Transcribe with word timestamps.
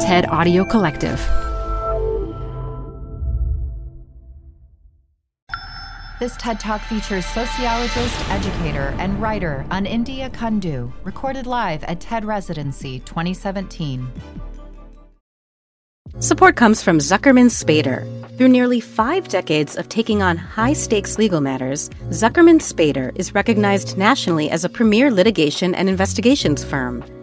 TED 0.00 0.28
Audio 0.28 0.64
Collective. 0.64 1.18
This 6.20 6.36
TED 6.36 6.60
Talk 6.60 6.80
features 6.82 7.26
sociologist, 7.26 8.30
educator, 8.30 8.94
and 8.98 9.20
writer 9.20 9.66
Anindya 9.70 10.30
Kundu, 10.30 10.92
recorded 11.02 11.46
live 11.46 11.82
at 11.84 12.00
TED 12.00 12.24
Residency 12.24 13.00
2017. 13.00 14.08
Support 16.20 16.54
comes 16.54 16.80
from 16.80 16.98
Zuckerman 16.98 17.50
Spader. 17.50 18.06
Through 18.36 18.48
nearly 18.48 18.78
five 18.78 19.26
decades 19.26 19.76
of 19.76 19.88
taking 19.88 20.22
on 20.22 20.36
high 20.36 20.74
stakes 20.74 21.18
legal 21.18 21.40
matters, 21.40 21.88
Zuckerman 22.10 22.60
Spader 22.60 23.10
is 23.16 23.34
recognized 23.34 23.98
nationally 23.98 24.48
as 24.48 24.64
a 24.64 24.68
premier 24.68 25.10
litigation 25.10 25.74
and 25.74 25.88
investigations 25.88 26.62
firm. 26.62 27.04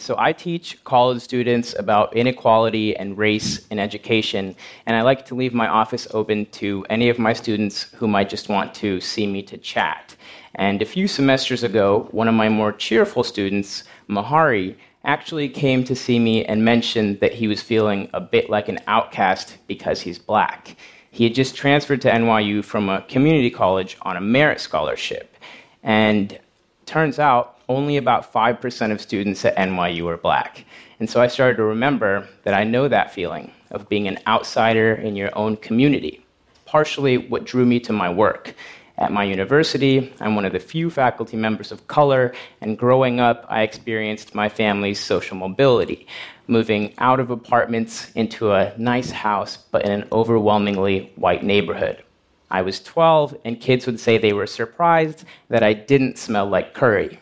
So 0.00 0.14
I 0.18 0.32
teach 0.32 0.82
college 0.84 1.20
students 1.20 1.78
about 1.78 2.16
inequality 2.16 2.96
and 2.96 3.18
race 3.18 3.66
in 3.68 3.78
education, 3.78 4.56
and 4.86 4.96
I 4.96 5.02
like 5.02 5.26
to 5.26 5.34
leave 5.34 5.52
my 5.52 5.68
office 5.68 6.08
open 6.12 6.46
to 6.52 6.86
any 6.88 7.10
of 7.10 7.18
my 7.18 7.34
students 7.34 7.82
who 7.96 8.08
might 8.08 8.30
just 8.30 8.48
want 8.48 8.74
to 8.76 8.98
see 9.00 9.26
me 9.26 9.42
to 9.42 9.58
chat. 9.58 10.16
And 10.54 10.80
a 10.80 10.86
few 10.86 11.06
semesters 11.06 11.64
ago, 11.64 12.08
one 12.12 12.28
of 12.28 12.34
my 12.34 12.48
more 12.48 12.72
cheerful 12.72 13.22
students, 13.22 13.84
Mahari, 14.08 14.74
actually 15.04 15.50
came 15.50 15.84
to 15.84 15.94
see 15.94 16.18
me 16.18 16.46
and 16.46 16.64
mentioned 16.64 17.20
that 17.20 17.34
he 17.34 17.46
was 17.46 17.62
feeling 17.62 18.08
a 18.14 18.20
bit 18.20 18.48
like 18.48 18.70
an 18.70 18.78
outcast 18.86 19.58
because 19.66 20.00
he's 20.00 20.18
black. 20.18 20.76
He 21.10 21.24
had 21.24 21.34
just 21.34 21.54
transferred 21.54 22.00
to 22.02 22.10
NYU 22.10 22.64
from 22.64 22.88
a 22.88 23.02
community 23.02 23.50
college 23.50 23.98
on 24.02 24.16
a 24.16 24.20
merit 24.20 24.60
scholarship. 24.60 25.36
And 25.82 26.38
turns 26.86 27.18
out 27.18 27.59
only 27.70 27.96
about 27.96 28.32
5% 28.32 28.90
of 28.90 29.00
students 29.00 29.44
at 29.44 29.56
NYU 29.56 30.08
are 30.08 30.16
black. 30.16 30.64
And 30.98 31.08
so 31.08 31.22
I 31.22 31.28
started 31.28 31.56
to 31.58 31.62
remember 31.62 32.28
that 32.42 32.52
I 32.52 32.64
know 32.64 32.88
that 32.88 33.14
feeling 33.14 33.52
of 33.70 33.88
being 33.88 34.08
an 34.08 34.18
outsider 34.26 34.94
in 34.94 35.14
your 35.14 35.30
own 35.38 35.56
community, 35.56 36.26
partially 36.66 37.16
what 37.16 37.44
drew 37.44 37.64
me 37.64 37.78
to 37.80 37.92
my 37.92 38.10
work. 38.12 38.56
At 38.98 39.12
my 39.12 39.22
university, 39.22 40.12
I'm 40.20 40.34
one 40.34 40.44
of 40.44 40.52
the 40.52 40.58
few 40.58 40.90
faculty 40.90 41.36
members 41.36 41.70
of 41.70 41.86
color, 41.86 42.34
and 42.60 42.76
growing 42.76 43.20
up, 43.20 43.46
I 43.48 43.62
experienced 43.62 44.34
my 44.34 44.48
family's 44.48 44.98
social 44.98 45.36
mobility, 45.36 46.08
moving 46.48 46.92
out 46.98 47.20
of 47.20 47.30
apartments 47.30 48.10
into 48.16 48.52
a 48.52 48.74
nice 48.76 49.12
house, 49.12 49.56
but 49.56 49.84
in 49.84 49.92
an 49.92 50.08
overwhelmingly 50.10 51.12
white 51.14 51.44
neighborhood. 51.44 52.02
I 52.50 52.62
was 52.62 52.82
12, 52.82 53.36
and 53.44 53.60
kids 53.60 53.86
would 53.86 54.00
say 54.00 54.18
they 54.18 54.32
were 54.32 54.48
surprised 54.48 55.24
that 55.48 55.62
I 55.62 55.72
didn't 55.72 56.18
smell 56.18 56.46
like 56.46 56.74
curry. 56.74 57.20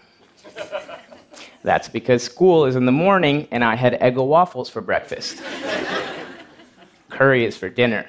That's 1.63 1.89
because 1.89 2.23
school 2.23 2.67
is 2.67 2.77
in 2.77 2.87
the 2.87 2.93
morning 2.93 3.49
and 3.51 3.65
I 3.65 3.75
had 3.75 3.95
Eggo 4.01 4.27
waffles 4.27 4.69
for 4.69 4.81
breakfast. 4.81 5.43
Curry 7.09 7.45
is 7.45 7.57
for 7.57 7.69
dinner. 7.69 8.07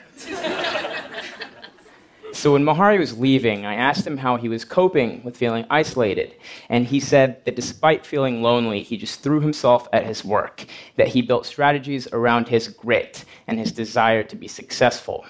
So 2.39 2.53
when 2.53 2.63
Mahari 2.63 2.97
was 2.97 3.19
leaving, 3.19 3.65
I 3.65 3.75
asked 3.75 4.07
him 4.07 4.15
how 4.15 4.37
he 4.37 4.47
was 4.47 4.63
coping 4.63 5.21
with 5.25 5.35
feeling 5.35 5.65
isolated. 5.69 6.35
And 6.69 6.85
he 6.85 7.01
said 7.01 7.43
that 7.43 7.57
despite 7.57 8.05
feeling 8.05 8.41
lonely, 8.41 8.81
he 8.81 8.95
just 8.95 9.21
threw 9.21 9.41
himself 9.41 9.89
at 9.91 10.05
his 10.05 10.23
work, 10.23 10.65
that 10.95 11.09
he 11.09 11.21
built 11.21 11.45
strategies 11.45 12.07
around 12.13 12.47
his 12.47 12.69
grit 12.69 13.25
and 13.47 13.59
his 13.59 13.73
desire 13.73 14.23
to 14.23 14.37
be 14.37 14.47
successful. 14.47 15.25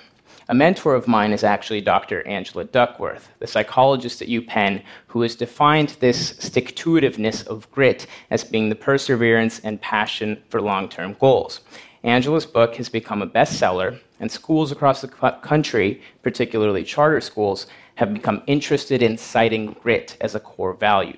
A 0.50 0.56
mentor 0.56 0.96
of 0.96 1.08
mine 1.08 1.32
is 1.32 1.44
actually 1.44 1.80
Dr. 1.80 2.28
Angela 2.28 2.66
Duckworth, 2.66 3.30
the 3.38 3.46
psychologist 3.46 4.20
at 4.20 4.30
UPenn, 4.30 4.82
who 5.06 5.22
has 5.22 5.36
defined 5.36 5.90
this 6.00 6.30
stick 6.40 6.76
to 6.78 6.94
itiveness 6.94 7.46
of 7.46 7.70
grit 7.70 8.08
as 8.32 8.44
being 8.44 8.70
the 8.70 8.76
perseverance 8.76 9.60
and 9.60 9.80
passion 9.80 10.42
for 10.50 10.60
long 10.60 10.90
term 10.90 11.16
goals. 11.20 11.60
Angela's 12.02 12.48
book 12.48 12.78
has 12.78 12.90
become 12.90 13.22
a 13.22 13.28
bestseller, 13.28 14.00
and 14.20 14.32
schools 14.32 14.72
across 14.72 15.02
the 15.02 15.08
country, 15.44 16.02
particularly 16.24 16.84
charter 16.84 17.22
schools, 17.22 17.68
have 17.94 18.12
become 18.12 18.42
interested 18.48 19.04
in 19.04 19.20
citing 19.20 19.76
grit 19.84 20.18
as 20.20 20.34
a 20.34 20.40
core 20.40 20.74
value. 20.74 21.18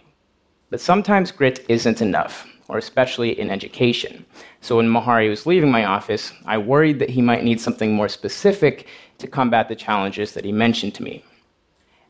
But 0.69 0.81
sometimes 0.81 1.31
grit 1.31 1.65
isn't 1.69 2.01
enough 2.01 2.45
or 2.71 2.77
especially 2.77 3.37
in 3.37 3.51
education. 3.51 4.25
So 4.61 4.77
when 4.77 4.87
Mahari 4.87 5.29
was 5.29 5.45
leaving 5.45 5.69
my 5.69 5.83
office, 5.83 6.31
I 6.45 6.57
worried 6.57 6.99
that 6.99 7.09
he 7.09 7.21
might 7.21 7.43
need 7.43 7.59
something 7.59 7.93
more 7.93 8.07
specific 8.07 8.87
to 9.17 9.27
combat 9.27 9.67
the 9.67 9.75
challenges 9.75 10.31
that 10.31 10.45
he 10.45 10.53
mentioned 10.53 10.95
to 10.95 11.03
me. 11.03 11.25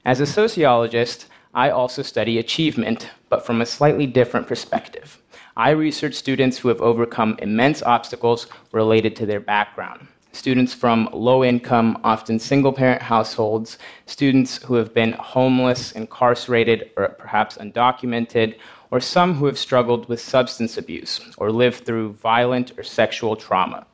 As 0.06 0.20
a 0.20 0.26
sociologist, 0.28 1.26
I 1.56 1.72
also 1.72 2.04
study 2.04 2.38
achievement, 2.38 3.10
but 3.28 3.44
from 3.44 3.62
a 3.62 3.66
slightly 3.66 4.06
different 4.06 4.48
perspective. 4.48 5.20
I 5.58 5.72
research 5.72 6.14
students 6.14 6.60
who 6.60 6.70
have 6.70 6.80
overcome 6.80 7.38
immense 7.40 7.82
obstacles 7.82 8.46
related 8.72 9.16
to 9.16 9.26
their 9.26 9.40
background. 9.40 10.08
Students 10.32 10.74
from 10.74 11.10
low 11.12 11.44
income, 11.44 12.00
often 12.04 12.40
single 12.40 12.72
parent 12.72 13.02
households, 13.02 13.80
students 14.06 14.64
who 14.64 14.76
have 14.76 14.94
been 14.94 15.14
homeless, 15.14 15.92
incarcerated, 15.92 16.92
or 16.96 17.10
perhaps 17.10 17.58
undocumented, 17.58 18.56
or 18.92 19.00
some 19.00 19.36
who 19.36 19.46
have 19.46 19.58
struggled 19.58 20.08
with 20.10 20.20
substance 20.20 20.78
abuse 20.78 21.22
or 21.38 21.52
lived 21.52 21.86
through 21.86 22.14
violent 22.14 22.78
or 22.78 22.84
sexual 22.84 23.36
trauma. 23.36 23.88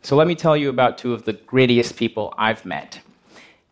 So 0.00 0.16
let 0.16 0.26
me 0.26 0.34
tell 0.34 0.56
you 0.56 0.70
about 0.70 0.98
two 0.98 1.12
of 1.12 1.24
the 1.24 1.34
grittiest 1.34 1.96
people 1.96 2.34
I've 2.36 2.64
met. 2.64 3.00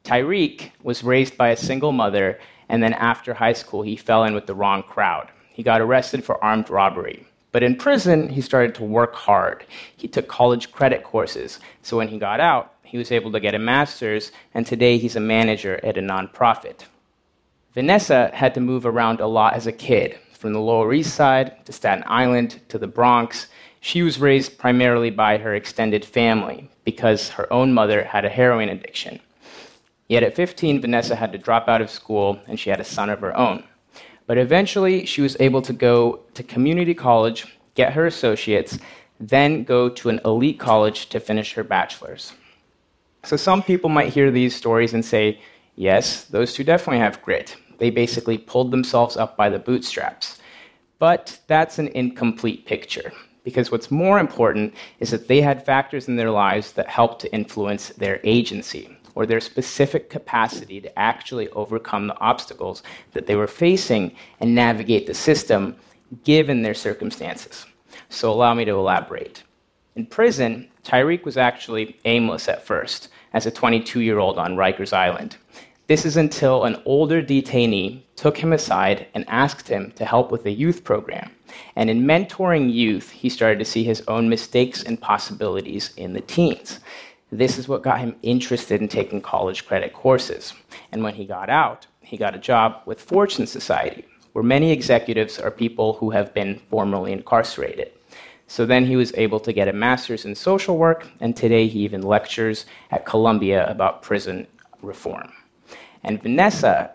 Tyreek 0.05 0.71
was 0.83 1.03
raised 1.03 1.37
by 1.37 1.49
a 1.49 1.57
single 1.57 1.93
mother, 1.93 2.39
and 2.69 2.83
then 2.83 2.93
after 2.93 3.35
high 3.35 3.53
school, 3.55 3.83
he 3.83 3.97
fell 3.97 4.25
in 4.25 4.35
with 4.35 4.47
the 4.47 4.55
wrong 4.55 4.83
crowd. 4.83 5.29
He 5.51 5.63
got 5.63 5.81
arrested 5.81 6.25
for 6.25 6.43
armed 6.43 6.71
robbery. 6.71 7.27
But 7.53 7.65
in 7.65 7.75
prison, 7.77 8.29
he 8.29 8.41
started 8.41 8.75
to 8.77 8.85
work 8.85 9.15
hard. 9.15 9.65
He 9.97 10.07
took 10.07 10.29
college 10.29 10.71
credit 10.71 11.03
courses, 11.03 11.59
so 11.83 11.97
when 11.97 12.09
he 12.09 12.19
got 12.19 12.39
out, 12.39 12.75
he 12.85 12.97
was 12.97 13.11
able 13.11 13.33
to 13.33 13.41
get 13.41 13.55
a 13.55 13.59
master's, 13.59 14.31
and 14.55 14.65
today 14.67 14.99
he's 14.99 15.17
a 15.17 15.21
manager 15.21 15.81
at 15.85 15.99
a 15.99 16.01
nonprofit. 16.01 16.85
Vanessa 17.75 18.31
had 18.33 18.55
to 18.55 18.61
move 18.61 18.87
around 18.87 19.21
a 19.21 19.27
lot 19.27 19.55
as 19.55 19.67
a 19.67 19.73
kid, 19.73 20.19
from 20.41 20.55
the 20.55 20.59
Lower 20.59 20.95
East 20.95 21.15
Side 21.15 21.67
to 21.67 21.73
Staten 21.73 22.03
Island 22.07 22.61
to 22.71 22.79
the 22.79 22.87
Bronx. 22.87 23.49
She 23.81 24.03
was 24.03 24.19
raised 24.19 24.57
primarily 24.57 25.11
by 25.11 25.37
her 25.37 25.55
extended 25.55 26.03
family 26.03 26.71
because 26.83 27.29
her 27.29 27.53
own 27.53 27.75
mother 27.75 28.03
had 28.03 28.25
a 28.25 28.31
heroin 28.31 28.71
addiction. 28.71 29.21
Yet 30.09 30.23
at 30.23 30.35
15, 30.35 30.81
Vanessa 30.81 31.15
had 31.15 31.31
to 31.33 31.39
drop 31.39 31.69
out 31.69 31.83
of 31.83 31.91
school 31.91 32.41
and 32.47 32.59
she 32.59 32.71
had 32.71 32.81
a 32.81 32.85
son 32.85 33.11
of 33.11 33.21
her 33.21 33.37
own. 33.37 33.65
But 34.27 34.39
eventually, 34.39 35.05
she 35.05 35.21
was 35.21 35.37
able 35.41 35.61
to 35.61 35.75
go 35.75 36.21
to 36.33 36.43
community 36.43 36.95
college, 36.95 37.59
get 37.75 37.93
her 37.93 38.07
associates, 38.07 38.79
then 39.21 39.63
go 39.63 39.91
to 39.91 40.09
an 40.09 40.23
elite 40.25 40.59
college 40.59 41.11
to 41.11 41.21
finish 41.21 41.53
her 41.53 41.65
bachelor's. 41.65 42.33
So 43.25 43.37
some 43.37 43.63
people 43.63 43.91
might 43.91 44.15
hear 44.15 44.31
these 44.31 44.57
stories 44.57 44.95
and 44.95 45.05
say, 45.05 45.39
yes, 45.77 46.25
those 46.25 46.53
two 46.53 46.65
definitely 46.65 47.01
have 47.01 47.23
grit. 47.23 47.57
They 47.79 47.91
basically 47.91 48.39
pulled 48.39 48.71
themselves 48.71 49.17
up 49.17 49.37
by 49.37 49.49
the 49.49 49.59
bootstraps. 49.59 50.39
But 50.99 51.41
that's 51.47 51.79
an 51.79 51.89
incomplete 51.89 52.67
picture, 52.67 53.11
because 53.43 53.71
what's 53.71 53.91
more 53.91 54.19
important 54.19 54.75
is 54.99 55.11
that 55.11 55.29
they 55.29 55.41
had 55.41 55.65
factors 55.65 56.09
in 56.09 56.17
their 56.17 56.31
lives 56.31 56.73
that 56.73 56.89
helped 56.89 57.23
to 57.23 57.33
influence 57.33 57.89
their 57.89 58.21
agency 58.23 58.97
or 59.15 59.25
their 59.25 59.41
specific 59.41 60.11
capacity 60.11 60.81
to 60.81 60.99
actually 60.99 61.49
overcome 61.51 62.07
the 62.07 62.19
obstacles 62.21 62.83
that 63.13 63.27
they 63.27 63.35
were 63.35 63.47
facing 63.47 64.15
and 64.41 64.55
navigate 64.55 65.07
the 65.07 65.15
system 65.15 65.75
given 66.23 66.63
their 66.63 66.75
circumstances. 66.75 67.67
So, 68.09 68.31
allow 68.31 68.55
me 68.55 68.65
to 68.67 68.73
elaborate. 68.73 69.43
In 69.97 70.07
prison, 70.07 70.69
Tyreek 70.85 71.25
was 71.25 71.37
actually 71.37 71.97
aimless 72.05 72.49
at 72.49 72.65
first 72.65 73.09
as 73.33 73.47
a 73.47 73.51
22 73.51 74.01
year 74.01 74.19
old 74.19 74.39
on 74.39 74.57
Rikers 74.57 74.93
Island. 74.93 75.37
This 75.87 76.05
is 76.07 76.17
until 76.17 76.65
an 76.65 76.81
older 76.85 77.21
detainee 77.21 78.03
took 78.15 78.37
him 78.37 78.53
aside 78.53 79.09
and 79.15 79.25
asked 79.29 79.67
him 79.67 79.93
to 79.97 80.05
help 80.05 80.31
with 80.31 80.47
a 80.47 80.51
youth 80.53 80.85
program. 80.85 81.33
And 81.75 81.91
in 81.91 82.05
mentoring 82.05 82.73
youth, 82.73 83.11
he 83.11 83.29
started 83.29 83.59
to 83.59 83.65
see 83.65 83.83
his 83.83 84.03
own 84.07 84.29
mistakes 84.29 84.85
and 84.85 85.01
possibilities 85.01 85.93
in 85.97 86.13
the 86.13 86.21
teens. 86.21 86.79
This 87.33 87.59
is 87.59 87.67
what 87.67 87.83
got 87.83 88.01
him 88.01 88.17
interested 88.23 88.81
in 88.81 88.89
taking 88.89 89.21
college 89.21 89.67
credit 89.67 89.93
courses. 89.93 90.53
And 90.93 91.03
when 91.03 91.15
he 91.15 91.25
got 91.25 91.51
out, 91.51 91.87
he 92.03 92.17
got 92.17 92.35
a 92.35 92.39
job 92.39 92.83
with 92.87 93.01
Fortune 93.01 93.47
Society, 93.47 94.05
where 94.33 94.45
many 94.45 94.73
executives 94.73 95.39
are 95.39 95.51
people 95.51 95.95
who 95.95 96.11
have 96.11 96.35
been 96.35 96.61
formerly 96.71 97.13
incarcerated. 97.13 97.93
So 98.51 98.67
then 98.67 98.85
he 98.85 98.97
was 98.97 99.15
able 99.15 99.39
to 99.39 99.53
get 99.53 99.69
a 99.69 99.73
master's 99.73 100.25
in 100.25 100.35
social 100.35 100.77
work, 100.77 101.07
and 101.21 101.37
today 101.37 101.69
he 101.69 101.79
even 101.85 102.03
lectures 102.03 102.67
at 102.91 103.07
Columbia 103.07 103.65
about 103.71 104.03
prison 104.03 104.45
reform. 104.83 105.33
And 106.03 106.21
Vanessa, 106.21 106.91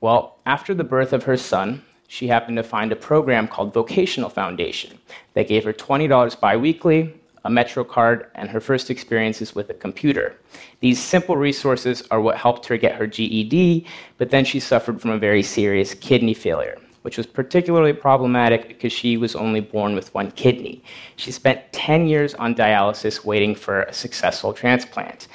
well, 0.00 0.38
after 0.46 0.72
the 0.72 0.84
birth 0.84 1.12
of 1.12 1.24
her 1.24 1.36
son, 1.36 1.84
she 2.08 2.28
happened 2.28 2.56
to 2.56 2.62
find 2.62 2.92
a 2.92 2.96
program 2.96 3.46
called 3.46 3.74
Vocational 3.74 4.30
Foundation 4.30 4.98
that 5.34 5.48
gave 5.48 5.64
her 5.64 5.72
$20 5.74 6.40
biweekly, 6.40 7.12
a 7.44 7.50
Metro 7.50 7.84
card, 7.84 8.30
and 8.34 8.48
her 8.48 8.58
first 8.58 8.88
experiences 8.90 9.54
with 9.54 9.68
a 9.68 9.74
computer. 9.74 10.36
These 10.80 10.98
simple 10.98 11.36
resources 11.36 12.04
are 12.10 12.22
what 12.22 12.38
helped 12.38 12.64
her 12.68 12.78
get 12.78 12.94
her 12.94 13.06
GED, 13.06 13.84
but 14.16 14.30
then 14.30 14.46
she 14.46 14.60
suffered 14.60 15.02
from 15.02 15.10
a 15.10 15.18
very 15.18 15.42
serious 15.42 15.92
kidney 15.92 16.32
failure, 16.32 16.78
which 17.06 17.16
was 17.16 17.24
particularly 17.24 17.92
problematic 17.92 18.66
because 18.66 18.92
she 18.92 19.16
was 19.16 19.36
only 19.36 19.60
born 19.60 19.94
with 19.94 20.12
one 20.12 20.28
kidney. 20.32 20.82
She 21.14 21.30
spent 21.30 21.72
10 21.72 22.08
years 22.08 22.34
on 22.34 22.52
dialysis 22.52 23.24
waiting 23.24 23.54
for 23.54 23.82
a 23.82 23.92
successful 23.92 24.52
transplant. 24.52 25.28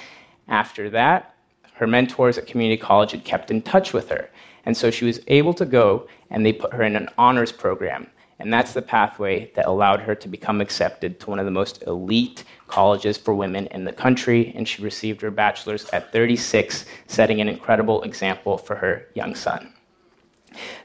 After 0.49 0.89
that, 0.89 1.33
her 1.75 1.87
mentors 1.87 2.37
at 2.37 2.45
community 2.45 2.75
college 2.75 3.11
had 3.11 3.23
kept 3.23 3.51
in 3.51 3.61
touch 3.61 3.93
with 3.93 4.09
her. 4.09 4.29
And 4.65 4.75
so 4.75 4.91
she 4.91 5.05
was 5.05 5.21
able 5.27 5.53
to 5.53 5.65
go, 5.65 6.09
and 6.29 6.45
they 6.45 6.51
put 6.51 6.73
her 6.73 6.83
in 6.83 6.97
an 6.97 7.07
honors 7.17 7.53
program. 7.53 8.07
And 8.39 8.51
that's 8.51 8.73
the 8.73 8.81
pathway 8.81 9.49
that 9.55 9.65
allowed 9.65 10.01
her 10.01 10.13
to 10.13 10.27
become 10.27 10.59
accepted 10.59 11.21
to 11.21 11.29
one 11.29 11.39
of 11.39 11.45
the 11.45 11.51
most 11.51 11.83
elite 11.87 12.43
colleges 12.67 13.15
for 13.15 13.33
women 13.33 13.67
in 13.67 13.85
the 13.85 13.93
country. 13.93 14.51
And 14.57 14.67
she 14.67 14.81
received 14.83 15.21
her 15.21 15.31
bachelor's 15.31 15.89
at 15.91 16.11
36, 16.11 16.83
setting 17.07 17.39
an 17.39 17.47
incredible 17.47 18.01
example 18.01 18.57
for 18.57 18.75
her 18.75 19.07
young 19.15 19.35
son. 19.35 19.71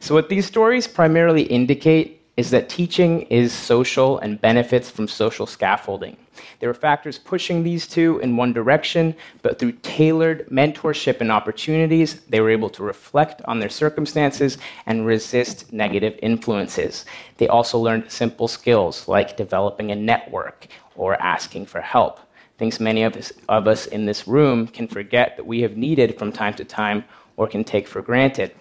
So, 0.00 0.14
what 0.14 0.28
these 0.28 0.46
stories 0.46 0.86
primarily 0.86 1.42
indicate 1.42 2.16
is 2.36 2.50
that 2.50 2.68
teaching 2.68 3.22
is 3.22 3.52
social 3.52 4.18
and 4.18 4.40
benefits 4.40 4.90
from 4.90 5.08
social 5.08 5.46
scaffolding. 5.46 6.16
There 6.60 6.68
were 6.68 6.74
factors 6.74 7.18
pushing 7.18 7.62
these 7.62 7.86
two 7.86 8.18
in 8.18 8.36
one 8.36 8.52
direction, 8.52 9.14
but 9.40 9.58
through 9.58 9.72
tailored 9.82 10.46
mentorship 10.48 11.20
and 11.22 11.32
opportunities, 11.32 12.20
they 12.28 12.40
were 12.40 12.50
able 12.50 12.68
to 12.70 12.82
reflect 12.82 13.40
on 13.46 13.58
their 13.58 13.70
circumstances 13.70 14.58
and 14.84 15.06
resist 15.06 15.72
negative 15.72 16.18
influences. 16.22 17.06
They 17.38 17.48
also 17.48 17.78
learned 17.78 18.10
simple 18.10 18.48
skills 18.48 19.08
like 19.08 19.38
developing 19.38 19.90
a 19.90 19.96
network 19.96 20.66
or 20.94 21.20
asking 21.22 21.66
for 21.66 21.80
help. 21.80 22.20
Things 22.58 22.80
many 22.80 23.02
of 23.02 23.16
us, 23.16 23.32
of 23.48 23.66
us 23.66 23.86
in 23.86 24.04
this 24.04 24.26
room 24.28 24.66
can 24.66 24.88
forget 24.88 25.36
that 25.36 25.46
we 25.46 25.62
have 25.62 25.76
needed 25.76 26.18
from 26.18 26.32
time 26.32 26.54
to 26.54 26.64
time 26.64 27.04
or 27.36 27.46
can 27.46 27.64
take 27.64 27.86
for 27.86 28.02
granted. 28.02 28.52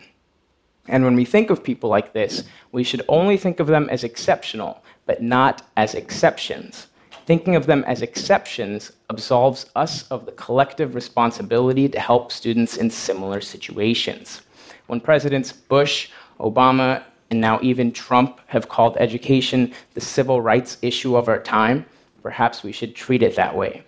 And 0.87 1.03
when 1.03 1.15
we 1.15 1.25
think 1.25 1.49
of 1.49 1.63
people 1.63 1.89
like 1.89 2.13
this, 2.13 2.43
we 2.71 2.83
should 2.83 3.03
only 3.07 3.37
think 3.37 3.59
of 3.59 3.67
them 3.67 3.89
as 3.89 4.03
exceptional, 4.03 4.83
but 5.05 5.21
not 5.21 5.63
as 5.75 5.95
exceptions. 5.95 6.87
Thinking 7.25 7.55
of 7.55 7.65
them 7.65 7.83
as 7.87 8.03
exceptions 8.03 8.91
absolves 9.09 9.65
us 9.75 10.07
of 10.09 10.27
the 10.27 10.31
collective 10.33 10.93
responsibility 10.93 11.89
to 11.89 11.99
help 11.99 12.31
students 12.31 12.77
in 12.77 12.91
similar 12.91 13.41
situations. 13.41 14.41
When 14.85 14.99
Presidents 14.99 15.51
Bush, 15.51 16.09
Obama, 16.39 17.03
and 17.31 17.41
now 17.41 17.59
even 17.63 17.91
Trump 17.91 18.39
have 18.45 18.69
called 18.69 18.95
education 18.97 19.73
the 19.95 20.01
civil 20.01 20.39
rights 20.39 20.77
issue 20.83 21.15
of 21.15 21.27
our 21.27 21.39
time, 21.39 21.85
perhaps 22.21 22.61
we 22.61 22.71
should 22.71 22.95
treat 22.95 23.23
it 23.23 23.35
that 23.35 23.55
way. 23.55 23.83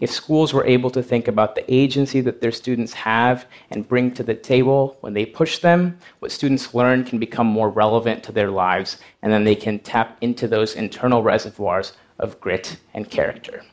If 0.00 0.10
schools 0.10 0.54
were 0.54 0.64
able 0.64 0.90
to 0.90 1.02
think 1.02 1.26
about 1.26 1.54
the 1.54 1.64
agency 1.72 2.20
that 2.20 2.40
their 2.40 2.52
students 2.52 2.92
have 2.92 3.46
and 3.70 3.88
bring 3.88 4.12
to 4.14 4.22
the 4.22 4.34
table 4.34 4.96
when 5.00 5.12
they 5.12 5.26
push 5.26 5.58
them, 5.58 5.98
what 6.20 6.30
students 6.30 6.72
learn 6.72 7.04
can 7.04 7.18
become 7.18 7.48
more 7.48 7.68
relevant 7.68 8.22
to 8.24 8.32
their 8.32 8.50
lives, 8.50 8.98
and 9.22 9.32
then 9.32 9.44
they 9.44 9.56
can 9.56 9.80
tap 9.80 10.16
into 10.20 10.46
those 10.46 10.76
internal 10.76 11.22
reservoirs 11.22 11.94
of 12.20 12.40
grit 12.40 12.76
and 12.94 13.10
character. 13.10 13.64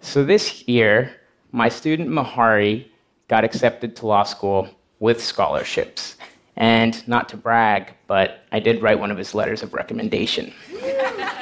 So 0.00 0.24
this 0.24 0.66
year, 0.66 1.14
my 1.52 1.68
student 1.68 2.08
Mahari 2.08 2.86
got 3.28 3.44
accepted 3.44 3.96
to 3.96 4.06
law 4.06 4.24
school 4.24 4.68
with 4.98 5.22
scholarships. 5.22 6.16
And 6.56 7.06
not 7.06 7.28
to 7.30 7.36
brag, 7.36 7.92
but 8.06 8.44
I 8.50 8.60
did 8.60 8.82
write 8.82 8.98
one 8.98 9.10
of 9.10 9.18
his 9.18 9.34
letters 9.34 9.62
of 9.62 9.74
recommendation. 9.74 10.54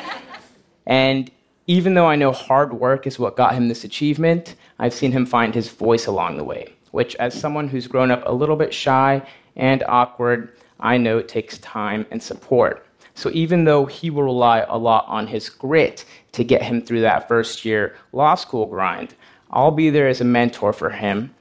and 0.86 1.30
even 1.66 1.94
though 1.94 2.06
I 2.06 2.16
know 2.16 2.32
hard 2.32 2.74
work 2.74 3.06
is 3.06 3.18
what 3.18 3.36
got 3.36 3.54
him 3.54 3.68
this 3.68 3.84
achievement, 3.84 4.56
I've 4.78 4.92
seen 4.92 5.12
him 5.12 5.24
find 5.24 5.54
his 5.54 5.68
voice 5.68 6.06
along 6.06 6.36
the 6.36 6.44
way, 6.44 6.74
which, 6.90 7.14
as 7.16 7.38
someone 7.38 7.68
who's 7.68 7.86
grown 7.86 8.10
up 8.10 8.22
a 8.26 8.32
little 8.32 8.56
bit 8.56 8.74
shy 8.74 9.22
and 9.56 9.82
awkward, 9.88 10.56
I 10.80 10.98
know 10.98 11.18
it 11.18 11.28
takes 11.28 11.58
time 11.58 12.04
and 12.10 12.22
support. 12.22 12.86
So 13.14 13.30
even 13.32 13.64
though 13.64 13.86
he 13.86 14.10
will 14.10 14.24
rely 14.24 14.60
a 14.68 14.76
lot 14.76 15.06
on 15.06 15.26
his 15.26 15.48
grit 15.48 16.04
to 16.32 16.44
get 16.44 16.62
him 16.62 16.82
through 16.82 17.00
that 17.02 17.28
first 17.28 17.64
year 17.64 17.96
law 18.12 18.34
school 18.34 18.66
grind, 18.66 19.14
I'll 19.50 19.70
be 19.70 19.88
there 19.88 20.08
as 20.08 20.20
a 20.20 20.24
mentor 20.24 20.72
for 20.72 20.90
him, 20.90 21.32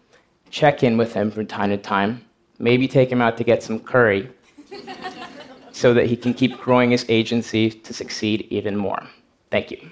check 0.52 0.84
in 0.84 0.98
with 0.98 1.14
him 1.14 1.32
from 1.32 1.48
time 1.48 1.72
to 1.72 1.78
time, 1.78 2.24
maybe 2.60 2.88
take 2.88 3.12
him 3.12 3.22
out 3.22 3.38
to 3.38 3.44
get 3.44 3.64
some 3.64 3.80
curry 3.80 4.30
so 5.72 5.94
that 5.96 6.06
he 6.06 6.16
can 6.16 6.34
keep 6.34 6.60
growing 6.60 6.92
his 6.92 7.06
agency 7.10 7.72
to 7.72 7.94
succeed 7.94 8.48
even 8.52 8.78
more. 8.78 9.02
Thank 9.50 9.72
you. 9.72 9.92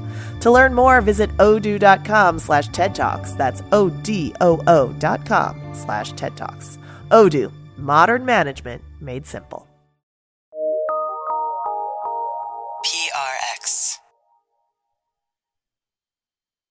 To 0.39 0.51
learn 0.51 0.73
more, 0.73 1.01
visit 1.01 1.29
odoo.com 1.37 2.39
slash 2.39 2.69
TED 2.69 2.95
Talks. 2.95 3.33
That's 3.33 3.61
O-D-O-O 3.71 4.87
dot 4.99 5.25
com 5.25 5.61
slash 5.73 6.13
TED 6.13 6.35
Talks. 6.37 6.79
Odoo, 7.09 7.51
modern 7.77 8.25
management 8.25 8.81
made 8.99 9.27
simple. 9.27 9.70